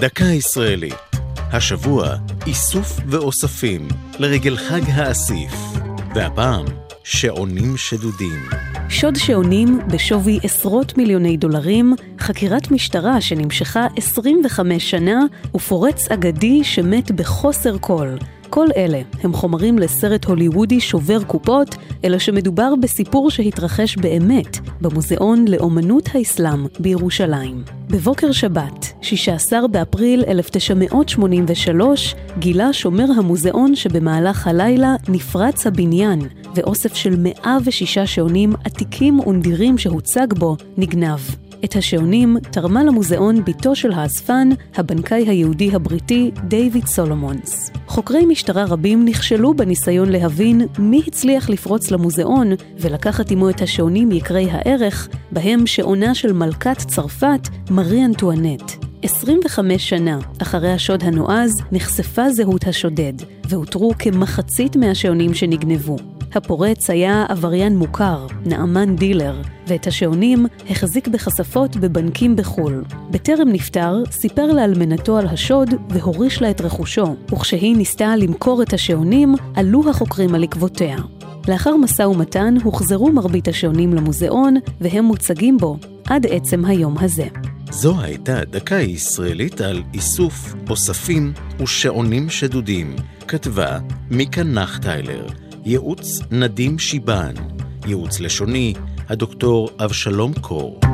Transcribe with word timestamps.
דקה 0.00 0.24
ישראלית. 0.24 0.94
השבוע, 1.52 2.14
איסוף 2.46 3.00
ואוספים 3.06 3.88
לרגל 4.18 4.56
חג 4.56 4.80
האסיף. 4.88 5.52
והפעם, 6.14 6.64
שעונים 7.04 7.76
שדודים. 7.76 8.42
שוד 8.88 9.16
שעונים 9.16 9.78
בשווי 9.92 10.38
עשרות 10.42 10.98
מיליוני 10.98 11.36
דולרים, 11.36 11.94
חקירת 12.20 12.70
משטרה 12.70 13.20
שנמשכה 13.20 13.86
25 13.96 14.90
שנה, 14.90 15.20
ופורץ 15.54 16.10
אגדי 16.10 16.64
שמת 16.64 17.10
בחוסר 17.10 17.78
קול. 17.78 18.18
כל 18.50 18.66
אלה 18.76 19.00
הם 19.22 19.32
חומרים 19.32 19.78
לסרט 19.78 20.24
הוליוודי 20.24 20.80
שובר 20.80 21.24
קופות, 21.24 21.74
אלא 22.04 22.18
שמדובר 22.18 22.74
בסיפור 22.80 23.30
שהתרחש 23.30 23.96
באמת 23.96 24.58
במוזיאון 24.80 25.44
לאומנות 25.48 26.08
האסלאם 26.14 26.66
בירושלים. 26.80 27.64
בבוקר 27.90 28.32
שבת, 28.32 28.92
16 29.02 29.68
באפריל 29.68 30.24
1983, 30.28 32.14
גילה 32.38 32.72
שומר 32.72 33.06
המוזיאון 33.16 33.74
שבמהלך 33.74 34.46
הלילה 34.46 34.96
נפרץ 35.08 35.66
הבניין, 35.66 36.20
ואוסף 36.54 36.94
של 36.94 37.14
106 37.18 37.98
שעונים 37.98 38.52
עתיקים 38.64 39.20
ונדירים 39.20 39.78
שהוצג 39.78 40.32
בו 40.38 40.56
נגנב. 40.76 41.20
את 41.64 41.76
השעונים 41.76 42.36
תרמה 42.50 42.84
למוזיאון 42.84 43.44
בתו 43.44 43.76
של 43.76 43.92
האספן, 43.92 44.48
הבנקאי 44.74 45.28
היהודי 45.28 45.70
הבריטי 45.74 46.30
דייוויד 46.48 46.86
סולומונס. 46.86 47.70
חוקרי 47.86 48.26
משטרה 48.26 48.64
רבים 48.64 49.04
נכשלו 49.04 49.54
בניסיון 49.54 50.08
להבין 50.08 50.62
מי 50.78 51.02
הצליח 51.06 51.50
לפרוץ 51.50 51.90
למוזיאון 51.90 52.50
ולקחת 52.78 53.30
עמו 53.30 53.50
את 53.50 53.62
השעונים 53.62 54.12
יקרי 54.12 54.50
הערך, 54.50 55.08
בהם 55.32 55.66
שעונה 55.66 56.14
של 56.14 56.32
מלכת 56.32 56.78
צרפת, 56.78 57.48
מארי 57.70 58.04
אנטואנט. 58.04 58.72
25 59.02 59.88
שנה 59.88 60.18
אחרי 60.42 60.72
השוד 60.72 61.02
הנועז 61.02 61.50
נחשפה 61.72 62.30
זהות 62.30 62.66
השודד, 62.66 63.12
ואותרו 63.48 63.92
כמחצית 63.98 64.76
מהשעונים 64.76 65.34
שנגנבו. 65.34 66.15
הפורץ 66.36 66.90
היה 66.90 67.24
עבריין 67.28 67.76
מוכר, 67.76 68.26
נעמן 68.46 68.96
דילר, 68.96 69.42
ואת 69.66 69.86
השעונים 69.86 70.46
החזיק 70.70 71.08
בכספות 71.08 71.76
בבנקים 71.76 72.36
בחו"ל. 72.36 72.84
בטרם 73.10 73.48
נפטר, 73.48 74.02
סיפר 74.10 74.46
לאלמנתו 74.46 75.18
על 75.18 75.26
השוד 75.26 75.74
והוריש 75.90 76.42
לה 76.42 76.50
את 76.50 76.60
רכושו, 76.60 77.16
וכשהיא 77.32 77.76
ניסתה 77.76 78.16
למכור 78.16 78.62
את 78.62 78.72
השעונים, 78.72 79.34
עלו 79.54 79.90
החוקרים 79.90 80.34
על 80.34 80.44
עקבותיה. 80.44 80.96
לאחר 81.48 81.76
משא 81.76 82.02
ומתן 82.02 82.54
הוחזרו 82.62 83.12
מרבית 83.12 83.48
השעונים 83.48 83.94
למוזיאון, 83.94 84.54
והם 84.80 85.04
מוצגים 85.04 85.58
בו 85.58 85.76
עד 86.06 86.26
עצם 86.26 86.64
היום 86.64 86.98
הזה. 86.98 87.26
זו 87.70 88.00
הייתה 88.00 88.44
דקה 88.44 88.74
ישראלית 88.74 89.60
על 89.60 89.82
איסוף, 89.94 90.54
אוספים 90.70 91.32
ושעונים 91.60 92.30
שדודים. 92.30 92.96
כתבה 93.28 93.78
מיקה 94.10 94.42
נחטיילר. 94.42 95.45
ייעוץ 95.68 96.18
נדים 96.30 96.78
שיבן, 96.78 97.34
ייעוץ 97.86 98.20
לשוני, 98.20 98.74
הדוקטור 99.08 99.70
אבשלום 99.84 100.32
קור. 100.40 100.85